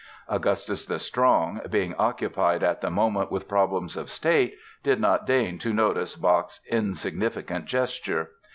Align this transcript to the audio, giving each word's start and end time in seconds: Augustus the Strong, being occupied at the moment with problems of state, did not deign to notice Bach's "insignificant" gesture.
Augustus 0.27 0.83
the 0.87 0.97
Strong, 0.97 1.61
being 1.69 1.93
occupied 1.93 2.63
at 2.63 2.81
the 2.81 2.89
moment 2.89 3.29
with 3.31 3.47
problems 3.47 3.95
of 3.95 4.09
state, 4.09 4.57
did 4.81 4.99
not 4.99 5.27
deign 5.27 5.59
to 5.59 5.71
notice 5.75 6.15
Bach's 6.15 6.59
"insignificant" 6.71 7.65
gesture. 7.65 8.31